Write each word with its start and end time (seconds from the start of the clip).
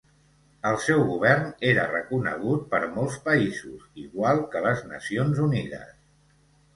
El 0.67 0.75
seu 0.83 1.01
govern 1.09 1.49
era 1.71 1.83
reconegut 1.91 2.63
per 2.71 2.79
molts 2.95 3.17
països, 3.27 3.83
igual 4.05 4.41
que 4.55 4.63
les 4.69 4.81
Nacions 4.95 5.43
Unides. 5.49 5.93